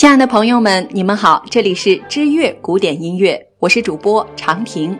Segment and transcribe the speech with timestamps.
[0.00, 4.98] 亲爱的朋友们，你们好，这里是知乐古典音乐，我是主播长亭。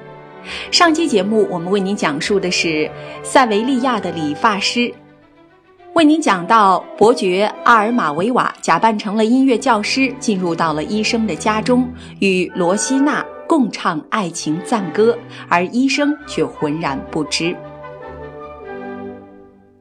[0.71, 2.91] 上期节目我们为您讲述的是
[3.23, 4.92] 塞维利亚的理发师，
[5.95, 11.88] 为您讲到伯爵阿尔马维瓦假扮成了音乐教师，进入到了医生的家中，
[12.19, 15.17] 与罗西娜共唱爱情赞歌，
[15.49, 17.56] 而医生却浑然不知。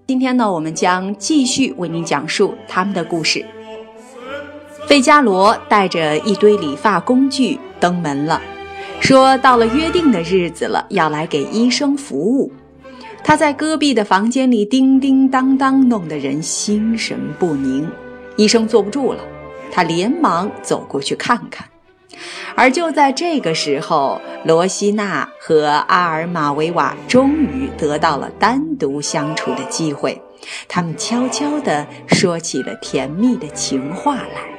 [0.07, 3.45] 今天呢，我们将继续为您讲述他们的故事。
[4.89, 8.41] 费加罗带着一堆理发工具登门了，
[8.99, 12.52] 说到了约定的日子了，要来给医生服务。
[13.23, 17.88] 他在隔壁的房间里叮叮当当，弄得人心神不宁。
[18.35, 19.20] 医生坐不住了，
[19.71, 21.67] 他连忙走过去看看。
[22.55, 30.19] 而就在这个时候，罗西娜和阿尔马维瓦终于得到了单独相处的机会，
[30.67, 34.58] 他们悄悄地说起了甜蜜的情话来。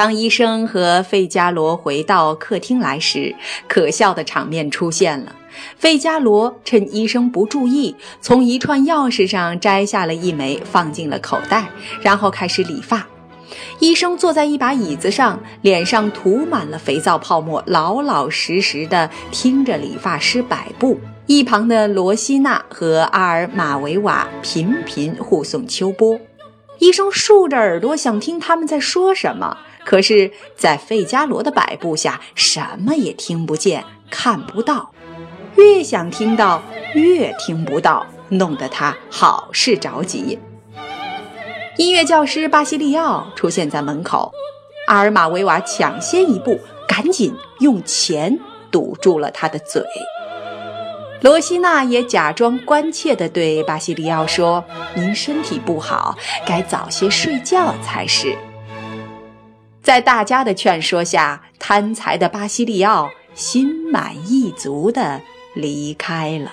[0.00, 3.36] 当医生和费加罗回到客厅来时，
[3.68, 5.36] 可笑的场面出现了。
[5.76, 11.68] 费加罗趁医生不注意，从一串钥匙上摘下了一枚，放进了口袋，
[12.00, 13.06] 然后开始理发。
[13.78, 20.98] 医生坐在一把椅子上，脸上涂满了肥皂泡沫，老老实实的听着理发师摆布。
[21.26, 26.18] 一旁的罗西娜和阿尔马维瓦频频护送秋波。
[26.78, 29.58] 医生竖着耳朵想听他们在说什么。
[29.90, 34.92] 可是，在费加罗的摆布下，什么也听不见、看不到，
[35.56, 36.62] 越想听到
[36.94, 40.38] 越听不到，弄得他好是着急。
[41.76, 44.30] 音乐教师巴西利奥出现在门口，
[44.86, 48.38] 阿尔马维瓦抢先一步，赶紧用钱
[48.70, 49.84] 堵住了他的嘴。
[51.20, 54.64] 罗西娜也假装关切地对巴西利奥说
[54.94, 58.38] ：“您身体不好，该早些睡觉才是。”
[59.82, 65.20] 在大家的劝说下，贪财的巴西利奥心满意足地
[65.54, 66.52] 离开了。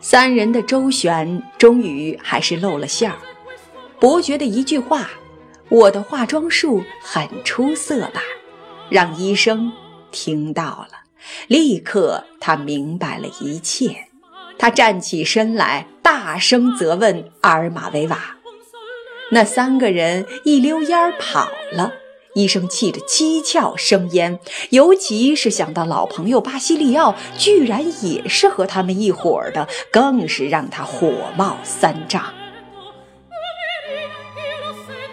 [0.00, 3.18] 三人的周旋终于还是露了馅儿。
[4.00, 5.10] 伯爵的一句话
[5.68, 8.22] ：“我的化妆术很出色吧？”
[8.88, 9.70] 让医生
[10.10, 11.00] 听到了，
[11.46, 14.06] 立刻他明白了一切。
[14.58, 18.37] 他站起身来，大声责问阿尔马维瓦。
[19.30, 21.92] 那三个人一溜烟儿跑了，
[22.34, 24.40] 医生气得七窍生烟，
[24.70, 32.24] 尤其是想到老朋友巴西利奥居然也是和他们一伙儿的，更是让他火冒三丈。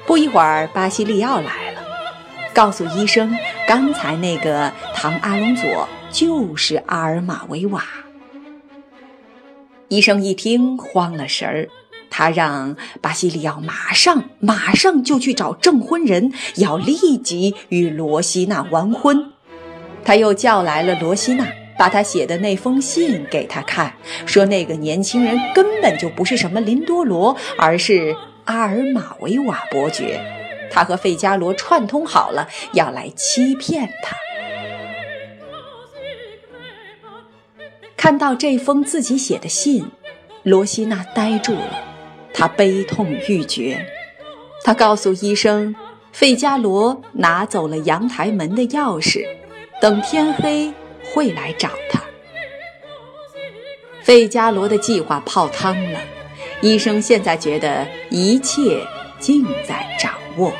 [0.05, 1.83] 不一会儿，巴西利奥来了，
[2.53, 3.35] 告诉医生，
[3.67, 7.83] 刚才那个唐阿隆佐就是阿尔马维瓦。
[9.89, 11.67] 医生一听，慌了神儿。
[12.09, 19.31] 他让巴西利奥马上马上就去找证婚人，要立即与罗西娜完婚。
[20.03, 23.93] 他又叫来了罗西娜，把他写的那封信给他看，
[24.25, 28.15] 说那个年轻人根本就不是什么林多罗，而是
[28.45, 30.21] 阿尔马维瓦伯爵。
[30.71, 34.15] 他和费加罗串通好了，要来欺骗他。
[37.97, 39.89] 看到这封自己写的信，
[40.43, 41.84] 罗西娜呆住了。
[42.37, 43.85] 他悲痛欲绝，
[44.65, 45.73] 他告诉医生，
[46.11, 49.25] 费加罗拿走了阳台门的钥匙，
[49.79, 50.73] 等天黑
[51.13, 52.01] 会来找他。
[54.03, 55.99] 费加罗的计划泡汤了，
[56.59, 58.85] 医生现在觉得一切
[59.17, 60.51] 尽在掌握，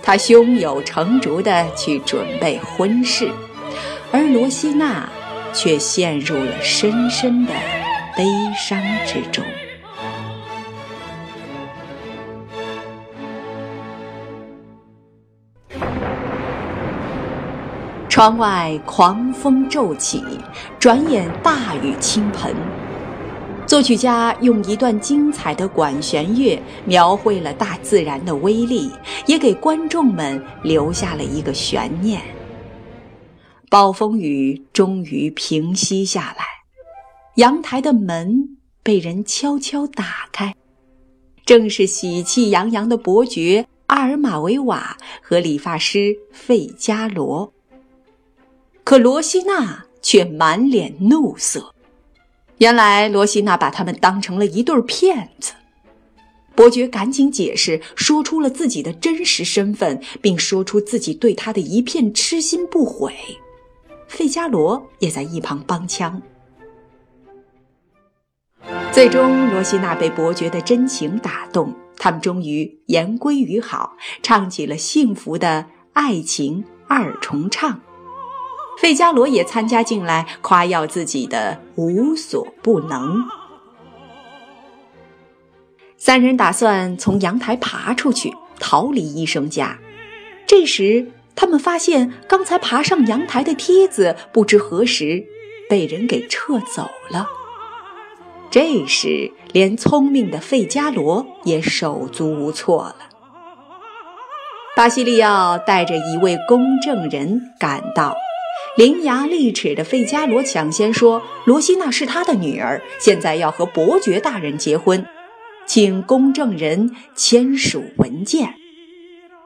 [0.00, 3.28] 他胸有成竹地去准备婚事，
[4.12, 5.10] 而罗西娜
[5.52, 7.52] 却陷入了深深的
[8.16, 8.24] 悲
[8.56, 9.44] 伤之中。
[18.14, 20.22] 窗外狂风骤起，
[20.78, 22.54] 转眼大雨倾盆。
[23.66, 28.88] 作曲家用一段精彩的管弦乐描绘了大自然的威力，
[29.26, 32.22] 也给观众们留下了一个悬念。
[33.68, 36.44] 暴风雨终于平息下来，
[37.34, 40.54] 阳台的门被人悄悄打开，
[41.44, 47.52] 正是喜气洋洋的伯爵阿尔马维瓦和理发师费加罗。
[48.84, 51.72] 可罗西娜却满脸怒色，
[52.58, 55.54] 原来罗西娜把他们当成了一对骗子。
[56.54, 63.12] 伯爵赶紧解释，说出了自己的真实身份，并说出自己对他的一片痴心不悔。
[64.06, 66.20] 费加罗也在一旁帮腔。
[68.92, 77.80] 最终，罗西娜被伯爵的真情打动，他们终于言归于好，唱起了幸福的爱情二重唱。
[78.80, 83.24] 费加罗也参加进来，夸耀自己的无所不能。
[85.96, 89.78] 三人打算从阳台爬出去，逃离医生家。
[90.46, 95.24] 这时，他们发现刚才爬上阳台的梯子，不知何时
[95.70, 97.26] 被人给撤走了。
[98.50, 102.96] 这时，连聪明的费加罗也手足无措了。
[104.76, 108.14] 巴西利奥带着一位公证人赶到，
[108.76, 115.06] 伶牙俐齿的费加罗抢先说：“罗西娜是他的女儿，现在要和伯爵大人结婚，
[115.66, 118.54] 请公证人签署文件。”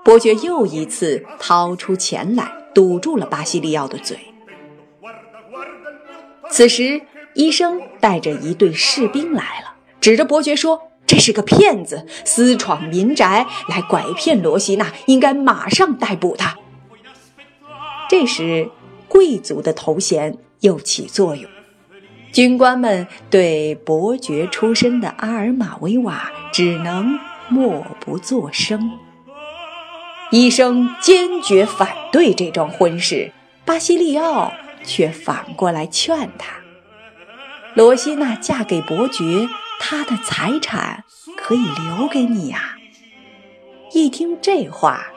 [0.05, 4.19] 伯爵又一次掏出钱来，堵住了巴西利奥的嘴。
[6.51, 7.03] 此时。
[7.35, 16.57] 医生带着一队士兵来了，指着伯爵说：“这是个骗子，私闯民宅来拐骗罗西娜，应该马上逮捕他。”
[18.11, 18.71] 这时，
[19.19, 21.51] 贵族的头衔又起作用，
[22.33, 27.19] 军官们对伯爵出身的阿尔马维瓦只能
[27.49, 28.93] 默不作声。
[30.31, 33.33] 医生坚决反对这桩婚事，
[33.65, 34.53] 巴西利奥
[34.85, 36.53] 却反过来劝他。
[37.75, 39.49] 罗西娜嫁给伯爵，
[39.81, 41.03] 她的财产
[41.37, 42.77] 可以留给你呀。
[43.93, 45.09] 一听这话，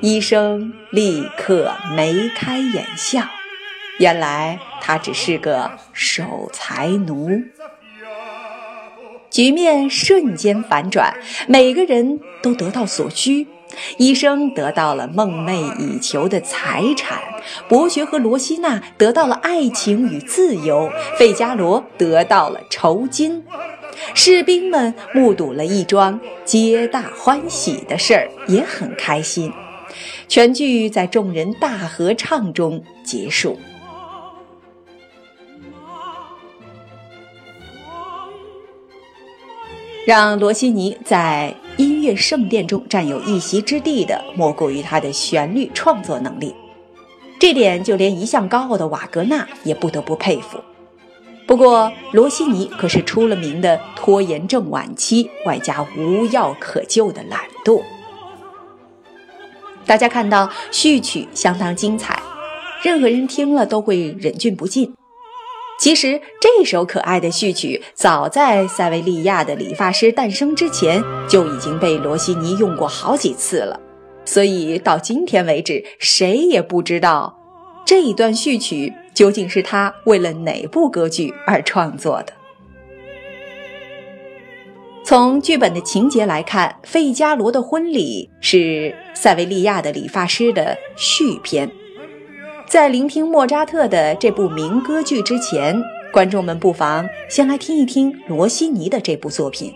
[0.00, 3.22] 医生立刻眉开眼笑。
[3.98, 7.42] 原来他只是个守财奴。
[9.30, 11.14] 局面瞬间反转，
[11.48, 13.48] 每个人都得到所需。
[13.96, 17.20] 医生得到了梦寐以求的财产，
[17.68, 20.88] 伯爵和罗西娜得到了爱情与自由，
[21.18, 23.44] 费加罗得到了酬金。
[24.14, 29.52] 士兵们目睹了一桩皆大欢喜的事儿，也很开心。
[30.28, 33.58] 全剧在众人大合唱中结束。
[40.06, 46.54] 让罗西尼在音乐圣殿中占有一席之地的，莫过于他的旋律创作能力。
[47.38, 50.58] 这点就连一向高傲的瓦格纳也不得不佩服。
[51.46, 57.82] 不过，罗西尼可是出了名的拖延症晚期，外加无药可救的懒惰。
[59.86, 62.22] 大家看到序曲相当精彩，
[62.82, 64.94] 任何人听了都会忍俊不禁。
[65.78, 73.78] 其实这首可爱的序曲，早在塞维利亚的理发师诞生之前，就已经被罗西尼用过好几次了。
[74.24, 77.38] 所以到今天为止，谁也不知道
[77.84, 82.32] 这一段序曲究竟是他为了哪部歌剧而创作的。
[85.04, 91.70] 从剧本的情节来看，《费加罗的婚礼》是塞维利亚的理发师的续篇。
[92.66, 95.80] 在聆听莫扎特的这部名歌剧之前，
[96.12, 99.72] 观众们不妨先来听一听罗西尼的这部作品。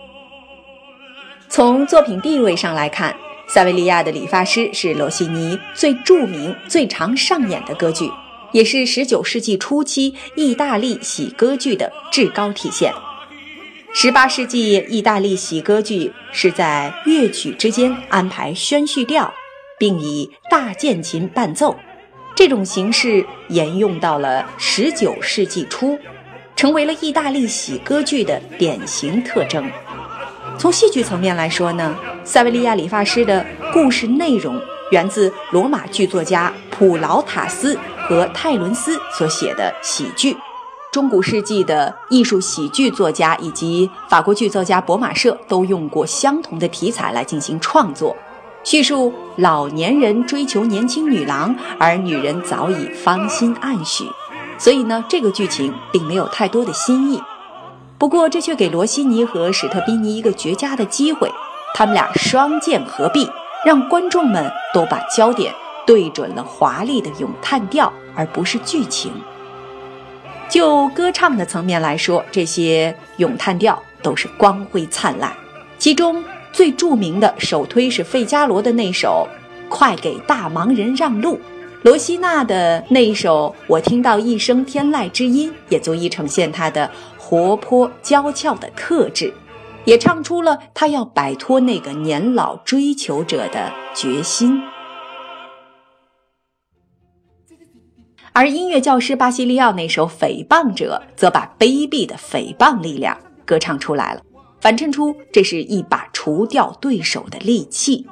[1.47, 3.13] 从作品地位上来看，
[3.47, 8.11] 《塞维利亚的理发师》是罗西尼最著名、最常上演的歌剧，
[8.51, 12.93] 也是19世纪初期意大利喜歌剧的至高体现。
[13.95, 19.33] 18世纪意大利喜歌剧是在乐曲之间安排宣叙调，
[19.77, 21.75] 并以大键琴伴奏。
[22.39, 25.99] 这种形式沿用到了十九世纪初，
[26.55, 29.69] 成为了意大利喜歌剧的典型特征。
[30.57, 31.93] 从戏剧层面来说呢，
[32.25, 34.57] 《塞维利亚理发师》的故事内容
[34.89, 37.77] 源自罗马剧作家普劳塔斯
[38.07, 40.33] 和泰伦斯所写的喜剧。
[40.93, 48.15] 中古世纪的艺术喜剧作家以及法国剧作家博马舍都用过相同的题材来进行创作。
[48.63, 54.05] 叙述老年人追求年轻女郎，而女人早已芳心暗许，
[54.57, 57.21] 所以呢，这个剧情并没有太多的新意。
[57.97, 61.31] 不过，这却给罗西尼和史特宾尼一个绝佳的机会，
[61.73, 63.29] 他们俩双剑合璧，
[63.65, 65.53] 让观众们都把焦点
[65.85, 69.11] 对准了华丽的咏叹调，而不是剧情。
[70.49, 75.31] 就歌唱的层面来说，这些咏叹调都是光辉灿烂，
[75.77, 76.23] 其中。
[76.51, 79.27] 最著名的首推是费加罗的那首
[79.69, 81.35] 《快给大忙人让路》，
[81.83, 89.33] 罗西娜的那首《我听到一声天籁之音》也足以呈现她的活泼娇俏的特质，
[89.85, 94.61] 也唱出了她要摆脱那个年老追求者的决心。
[98.31, 103.17] 而音乐教师巴西利奥那首《诽谤者》则把卑鄙的诽谤力量。
[103.45, 104.21] 歌唱出来了，
[104.59, 108.05] 反衬出这是一把除掉对手的利器。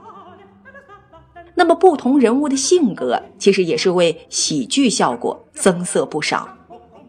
[1.56, 6.48] 那么，不同人物的性格其实也是为喜剧效果增色不少。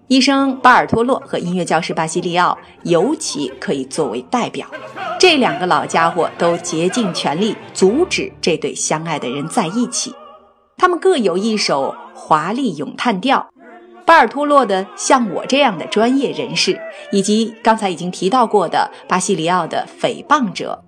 [0.07, 4.67] 医生巴尔托洛和音乐教师巴西利奥尤其可以作为代表，
[5.21, 10.15] 这两个老家伙都竭尽全力阻止这对相爱的人在一起。
[10.79, 13.51] 他们各有一首华丽咏叹调，
[14.09, 16.81] 巴尔托洛的像我这样的专业人士，
[17.13, 20.83] 以及刚才已经提到过的巴西里奥的诽谤者。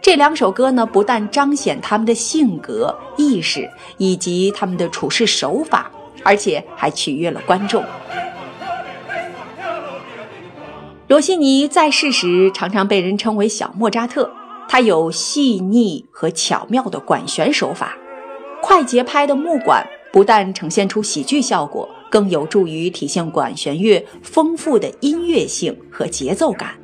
[0.00, 5.90] 这两首歌呢，不但彰显他们的性格、意识以及他们的处事手法，
[6.24, 7.84] 而且还取悦了观众。
[11.08, 14.32] 罗西尼在世时常常被人称为“小莫扎特”，
[14.66, 17.98] 他有细腻和巧妙的管弦手法，
[18.62, 26.74] 快节拍的木管不但呈现出喜剧效果，更有助于体现管弦乐丰富的音乐性和节奏感。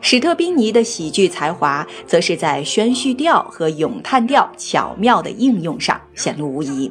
[0.00, 6.90] 史特宾尼的喜剧才华，则是在宣叙调和咏叹调巧妙的应用上显露无遗。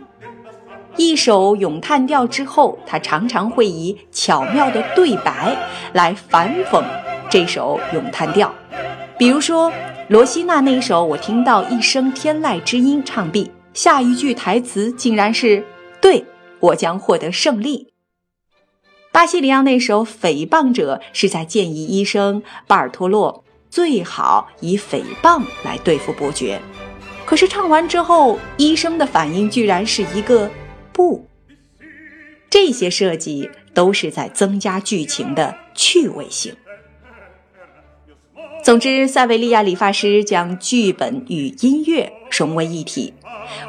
[0.97, 5.57] 一首咏叹调之后，他常常会以巧妙的对白
[5.93, 6.83] 来反讽
[7.27, 8.53] 这首咏叹调。
[9.17, 9.71] 比如说，
[10.09, 15.63] 罗西娜那一首“我听到一声天籁之音”唱毕，下一句台词竟然是
[15.99, 16.23] “对
[16.65, 17.93] 我将获得胜利”。
[19.11, 26.61] 巴西里奥那首诽谤者是在建议医生巴尔托洛最好以诽谤来对付伯爵，
[27.25, 30.51] 可是唱完之后，医生的反应居然是一个
[30.91, 31.27] 不。
[32.49, 36.55] 这些设计都是在增加剧情的趣味性。
[38.65, 43.13] 总之，塞维利亚理发师将剧本与音乐融为一体，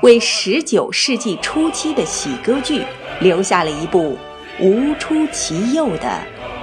[0.00, 2.82] 为十九世纪初期的喜歌剧
[3.20, 4.16] 留下了一部。
[4.58, 6.18] 无出其右的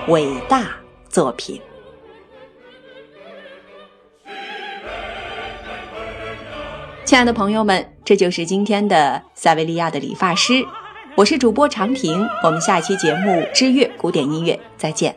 [0.08, 0.72] 伟大
[1.08, 1.62] 作品。
[7.06, 10.66] 亲爱的朋友们，这就是今天的塞维利亚的理发师，
[11.14, 15.16] 我是主播长平，我们下期节目《之乐古典音乐》再见。